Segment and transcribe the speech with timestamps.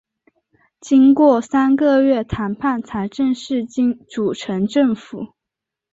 [0.79, 3.63] 经过三个月谈判才正式
[4.09, 5.35] 组成政府。